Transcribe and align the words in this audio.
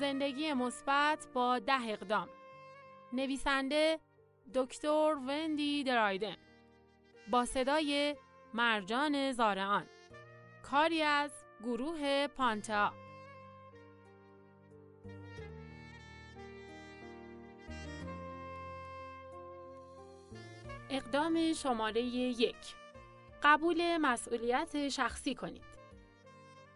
زندگی 0.00 0.52
مثبت 0.52 1.26
با 1.34 1.58
ده 1.58 1.88
اقدام. 1.88 2.28
نویسنده 3.12 4.00
دکتر 4.54 5.14
وندی 5.28 5.84
درایدن. 5.84 6.36
با 7.30 7.44
صدای 7.44 8.16
مرجان 8.54 9.32
زارعان. 9.32 9.86
کاری 10.70 11.02
از 11.02 11.30
گروه 11.64 12.26
پانتا. 12.26 12.92
اقدام 20.90 21.52
شماره 21.52 22.02
یک. 22.02 22.74
قبول 23.42 23.96
مسئولیت 23.96 24.88
شخصی 24.88 25.34
کنید. 25.34 25.69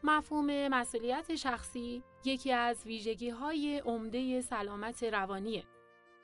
مفهوم 0.06 0.68
مسئولیت 0.68 1.34
شخصی 1.34 2.02
یکی 2.24 2.52
از 2.52 2.86
ویژگی 2.86 3.30
های 3.30 3.78
عمده 3.78 4.40
سلامت 4.40 5.04
روانیه. 5.04 5.64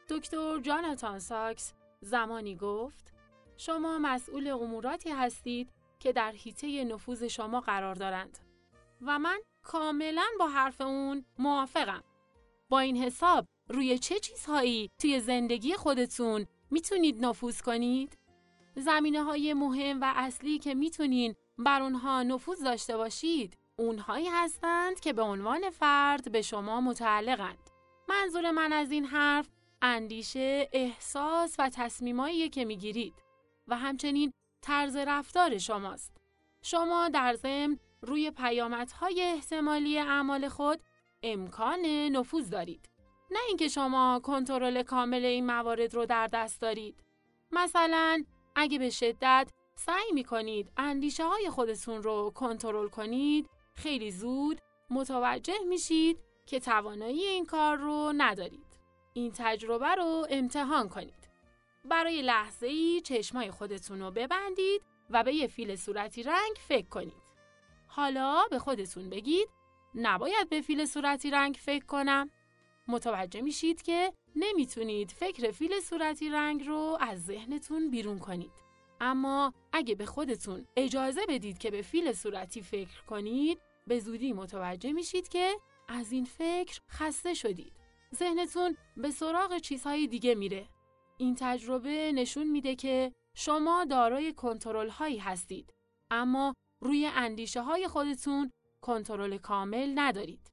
دکتر 0.09 0.59
جاناتان 0.61 1.19
ساکس 1.19 1.73
زمانی 2.01 2.56
گفت 2.56 3.12
شما 3.56 3.98
مسئول 3.98 4.48
اموراتی 4.48 5.11
هستید 5.11 5.70
که 6.01 6.12
در 6.12 6.33
حیطه 6.33 6.84
نفوذ 6.84 7.25
شما 7.25 7.61
قرار 7.61 7.95
دارند 7.95 8.39
و 9.03 9.19
من 9.19 9.41
کاملا 9.62 10.27
با 10.39 10.48
حرف 10.48 10.81
اون 10.81 11.25
موافقم. 11.39 12.03
با 12.69 12.81
این 12.81 12.97
حساب 12.97 13.47
روی 13.69 13.98
چه 13.98 14.19
چیزهایی 14.19 14.91
توی 14.98 15.20
زندگی 15.20 15.75
خودتون 15.75 16.47
می‌تونید 16.70 17.25
نفوذ 17.25 17.61
کنید؟ 17.61 18.19
زمینه 18.77 19.23
های 19.23 19.55
مهم 19.55 20.01
و 20.01 20.12
اصلی 20.17 20.58
که 20.58 20.75
می‌تونین 20.75 21.34
بر 21.58 21.83
اونها 21.83 22.23
نفوذ 22.23 22.64
داشته 22.64 22.97
باشید 22.97 23.59
اونهایی 23.81 24.28
هستند 24.28 25.00
که 25.00 25.12
به 25.12 25.23
عنوان 25.23 25.70
فرد 25.70 26.33
به 26.33 26.42
شما 26.42 26.81
متعلقند. 26.81 27.70
منظور 28.09 28.50
من 28.50 28.73
از 28.73 28.91
این 28.91 29.05
حرف 29.05 29.48
اندیشه، 29.83 30.69
احساس 30.73 31.56
و 31.59 31.70
تصمیمایی 31.75 32.48
که 32.48 32.64
می‌گیرید 32.64 33.14
و 33.69 33.77
همچنین 33.77 34.33
طرز 34.62 34.97
رفتار 34.97 35.58
شماست. 35.58 36.17
شما 36.62 37.08
در 37.08 37.34
ضمن 37.34 37.78
روی 38.03 38.31
پیامدهای 38.31 39.23
احتمالی 39.23 39.98
اعمال 39.98 40.48
خود 40.48 40.81
امکان 41.23 41.86
نفوذ 41.86 42.51
دارید. 42.51 42.89
نه 43.31 43.39
اینکه 43.48 43.69
شما 43.69 44.20
کنترل 44.25 44.83
کامل 44.83 45.25
این 45.25 45.47
موارد 45.47 45.95
رو 45.95 46.06
در 46.06 46.27
دست 46.27 46.61
دارید. 46.61 47.05
مثلا 47.53 48.25
اگه 48.55 48.78
به 48.78 48.91
شدت 48.91 49.51
سعی 49.75 50.12
می 50.14 50.25
کنید 50.25 50.73
اندیشه 50.77 51.25
های 51.25 51.51
خودتون 51.51 52.03
رو 52.03 52.33
کنترل 52.34 52.89
کنید 52.89 53.51
خیلی 53.83 54.11
زود 54.11 54.61
متوجه 54.91 55.59
میشید 55.69 56.19
که 56.47 56.61
توانایی 56.61 57.25
این 57.25 57.47
کار 57.47 57.77
رو 57.77 58.12
ندارید. 58.17 58.67
این 59.12 59.33
تجربه 59.34 59.95
رو 59.95 60.27
امتحان 60.31 60.89
کنید. 60.89 61.28
برای 61.84 62.23
لحظه 62.23 62.67
ای 62.67 63.01
چشمای 63.01 63.51
خودتون 63.51 64.01
رو 64.01 64.11
ببندید 64.11 64.83
و 65.11 65.25
به 65.25 65.34
یه 65.34 65.47
فیل 65.47 65.77
صورتی 65.77 66.23
رنگ 66.23 66.56
فکر 66.69 66.89
کنید. 66.89 67.23
حالا 67.86 68.42
به 68.51 68.58
خودتون 68.58 69.11
بگید 69.11 69.48
نباید 69.95 70.48
به 70.48 70.61
فیل 70.61 70.84
صورتی 70.86 71.31
رنگ 71.31 71.55
فکر 71.55 71.84
کنم. 71.84 72.31
متوجه 72.89 73.41
میشید 73.41 73.83
که 73.83 74.12
نمی‌تونید 74.36 75.11
فکر 75.11 75.51
فیل 75.51 75.81
صورتی 75.81 76.31
رنگ 76.31 76.69
رو 76.69 76.98
از 77.01 77.25
ذهنتون 77.25 77.91
بیرون 77.91 78.19
کنید. 78.19 78.53
اما 79.01 79.53
اگه 79.73 79.95
به 79.95 80.06
خودتون 80.06 80.67
اجازه 80.77 81.20
بدید 81.28 81.58
که 81.58 81.70
به 81.70 81.83
فیل 81.83 82.12
صورتی 82.12 82.62
فکر 82.62 83.05
کنید 83.08 83.61
به 83.90 83.98
زودی 83.98 84.33
متوجه 84.33 84.92
میشید 84.92 85.28
که 85.28 85.56
از 85.89 86.12
این 86.12 86.24
فکر 86.24 86.80
خسته 86.90 87.34
شدید. 87.34 87.73
ذهنتون 88.14 88.77
به 88.96 89.11
سراغ 89.11 89.58
چیزهای 89.58 90.06
دیگه 90.06 90.34
میره. 90.34 90.68
این 91.17 91.34
تجربه 91.39 92.12
نشون 92.12 92.50
میده 92.50 92.74
که 92.74 93.12
شما 93.34 93.84
دارای 93.84 94.33
کنترل 94.33 94.89
هایی 94.89 95.18
هستید 95.18 95.74
اما 96.11 96.55
روی 96.80 97.06
اندیشه 97.06 97.62
های 97.62 97.89
خودتون 97.89 98.50
کنترل 98.80 99.39
کامل 99.39 99.92
ندارید. 99.95 100.50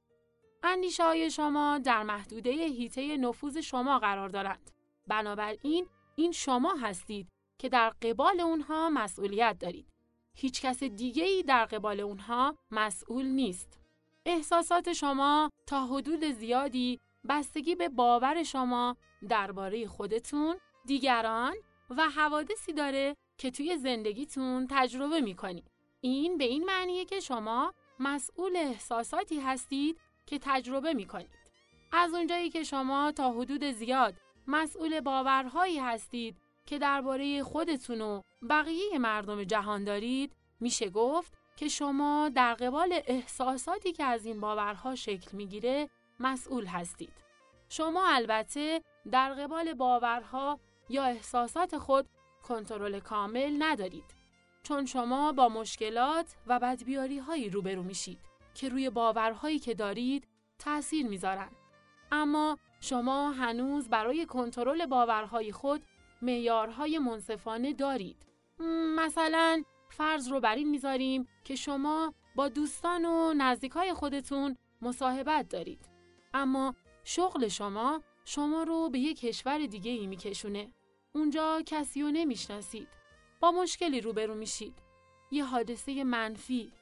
اندیشه 0.62 1.04
های 1.04 1.30
شما 1.30 1.78
در 1.78 2.02
محدوده 2.02 2.50
هیته 2.50 3.16
نفوذ 3.16 3.58
شما 3.58 3.98
قرار 3.98 4.28
دارند. 4.28 4.70
بنابراین 5.06 5.86
این 6.16 6.32
شما 6.32 6.74
هستید 6.74 7.28
که 7.58 7.68
در 7.68 7.90
قبال 7.90 8.40
اونها 8.40 8.90
مسئولیت 8.90 9.56
دارید. 9.60 9.97
هیچ 10.40 10.62
کس 10.62 10.82
دیگه 10.82 11.24
ای 11.24 11.42
در 11.42 11.64
قبال 11.64 12.00
اونها 12.00 12.56
مسئول 12.70 13.26
نیست. 13.26 13.78
احساسات 14.26 14.92
شما 14.92 15.50
تا 15.66 15.86
حدود 15.86 16.24
زیادی 16.24 17.00
بستگی 17.28 17.74
به 17.74 17.88
باور 17.88 18.42
شما 18.42 18.96
درباره 19.28 19.86
خودتون، 19.86 20.56
دیگران 20.86 21.54
و 21.90 22.08
حوادثی 22.08 22.72
داره 22.72 23.16
که 23.38 23.50
توی 23.50 23.76
زندگیتون 23.76 24.66
تجربه 24.70 25.20
می‌کنید. 25.20 25.70
این 26.00 26.38
به 26.38 26.44
این 26.44 26.64
معنیه 26.64 27.04
که 27.04 27.20
شما 27.20 27.74
مسئول 27.98 28.56
احساساتی 28.56 29.40
هستید 29.40 29.98
که 30.26 30.38
تجربه 30.42 30.94
می‌کنید. 30.94 31.38
از 31.92 32.14
اونجایی 32.14 32.50
که 32.50 32.64
شما 32.64 33.12
تا 33.12 33.32
حدود 33.32 33.64
زیاد 33.64 34.14
مسئول 34.46 35.00
باورهایی 35.00 35.78
هستید 35.78 36.36
که 36.68 36.78
درباره 36.78 37.42
خودتون 37.42 38.00
و 38.00 38.22
بقیه 38.50 38.98
مردم 38.98 39.44
جهان 39.44 39.84
دارید 39.84 40.32
میشه 40.60 40.90
گفت 40.90 41.32
که 41.56 41.68
شما 41.68 42.30
در 42.34 42.54
قبال 42.54 43.00
احساساتی 43.06 43.92
که 43.92 44.04
از 44.04 44.26
این 44.26 44.40
باورها 44.40 44.94
شکل 44.94 45.36
می‌گیره 45.36 45.88
مسئول 46.20 46.66
هستید. 46.66 47.12
شما 47.68 48.08
البته 48.08 48.82
در 49.10 49.34
قبال 49.34 49.74
باورها 49.74 50.60
یا 50.88 51.04
احساسات 51.04 51.78
خود 51.78 52.06
کنترل 52.42 53.00
کامل 53.00 53.56
ندارید 53.58 54.14
چون 54.62 54.86
شما 54.86 55.32
با 55.32 55.48
مشکلات 55.48 56.36
و 56.46 56.58
بدبیاری 56.58 57.18
هایی 57.18 57.50
روبرو 57.50 57.82
میشید 57.82 58.18
که 58.54 58.68
روی 58.68 58.90
باورهایی 58.90 59.58
که 59.58 59.74
دارید 59.74 60.28
تأثیر 60.58 61.06
می‌ذارن. 61.06 61.50
اما 62.12 62.58
شما 62.80 63.30
هنوز 63.30 63.88
برای 63.88 64.26
کنترل 64.26 64.86
باورهای 64.86 65.52
خود 65.52 65.82
معیارهای 66.22 66.98
منصفانه 66.98 67.72
دارید. 67.72 68.26
مثلا 68.96 69.62
فرض 69.90 70.28
رو 70.28 70.40
بر 70.40 70.54
این 70.54 70.70
می‌ذاریم 70.70 71.28
که 71.44 71.56
شما 71.56 72.14
با 72.34 72.48
دوستان 72.48 73.04
و 73.04 73.34
نزدیکای 73.36 73.94
خودتون 73.94 74.56
مصاحبت 74.82 75.48
دارید. 75.48 75.88
اما 76.34 76.74
شغل 77.04 77.48
شما 77.48 78.02
شما 78.24 78.62
رو 78.62 78.90
به 78.90 78.98
یک 78.98 79.20
کشور 79.20 79.66
دیگه 79.66 79.90
ای 79.90 80.06
میکشونه. 80.06 80.72
اونجا 81.12 81.62
کسی 81.66 82.02
رو 82.02 82.10
نمی‌شناسید. 82.10 82.88
با 83.40 83.50
مشکلی 83.50 84.00
روبرو 84.00 84.34
میشید. 84.34 84.74
یه 85.30 85.44
حادثه 85.44 86.04
منفی. 86.04 86.72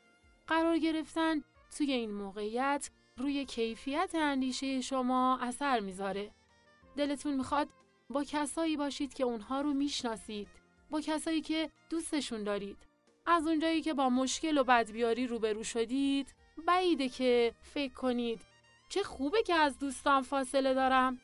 قرار 0.46 0.78
گرفتن 0.78 1.42
توی 1.76 1.92
این 1.92 2.10
موقعیت 2.10 2.90
روی 3.16 3.44
کیفیت 3.44 4.14
اندیشه 4.14 4.80
شما 4.80 5.38
اثر 5.38 5.80
می‌ذاره. 5.80 6.30
دلتون 6.96 7.34
می‌خواد 7.34 7.68
با 8.10 8.24
کسایی 8.24 8.76
باشید 8.76 9.14
که 9.14 9.24
اونها 9.24 9.60
رو 9.60 9.74
می‌شناسید. 9.74 10.48
با 10.90 11.00
کسایی 11.00 11.40
که 11.40 11.70
دوستشون 11.90 12.44
دارید. 12.44 12.76
از 13.26 13.46
اونجایی 13.46 13.82
که 13.82 13.94
با 13.94 14.08
مشکل 14.08 14.58
و 14.58 14.64
بدبیاری 14.64 15.26
روبرو 15.26 15.64
شدید 15.64 16.34
بعیده 16.66 17.08
که 17.08 17.54
فکر 17.62 17.94
کنید 17.94 18.40
چه 18.88 19.02
خوبه 19.02 19.42
که 19.42 19.54
از 19.54 19.78
دوستان 19.78 20.22
فاصله 20.22 20.74
دارم 20.74 21.20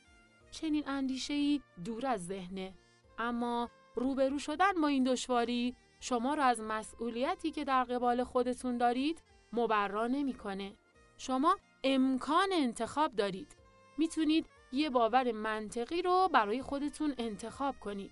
چنین 0.50 0.88
اندیشه 0.88 1.34
ای 1.34 1.60
دور 1.84 2.06
از 2.06 2.26
ذهنه 2.26 2.74
اما 3.18 3.70
روبرو 3.94 4.38
شدن 4.38 4.72
با 4.80 4.88
این 4.88 5.04
دشواری 5.04 5.76
شما 6.00 6.34
را 6.34 6.44
از 6.44 6.60
مسئولیتی 6.60 7.50
که 7.50 7.64
در 7.64 7.84
قبال 7.84 8.24
خودتون 8.24 8.78
دارید 8.78 9.22
مبرا 9.52 10.06
نمی‌کنه. 10.06 10.72
شما 11.18 11.56
امکان 11.84 12.48
انتخاب 12.52 13.16
دارید. 13.16 13.56
می‌تونید 13.98 14.46
یه 14.72 14.90
باور 14.90 15.32
منطقی 15.32 16.02
رو 16.02 16.28
برای 16.32 16.62
خودتون 16.62 17.14
انتخاب 17.18 17.80
کنید. 17.80 18.10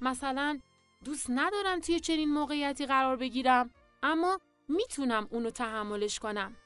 مثلا 0.00 0.58
دوست 1.04 1.26
ندارم 1.30 1.80
توی 1.80 2.00
چنین 2.00 2.28
موقعیتی 2.28 2.86
قرار 2.86 3.16
بگیرم 3.16 3.70
اما 4.02 4.40
می‌تونم 4.68 5.28
اونو 5.30 5.50
تحملش 5.50 6.18
کنم. 6.18 6.56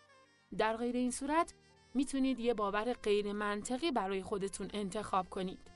در 0.59 0.77
غیر 0.77 0.97
این 0.97 1.11
صورت 1.11 1.55
می‌تونید 1.95 2.41
یه 2.41 2.55
باور 2.55 2.93
غیر 2.93 3.33
منطقی 3.33 3.91
برای 3.91 4.23
خودتون 4.23 4.71
انتخاب 4.75 5.31
کنید. 5.31 5.74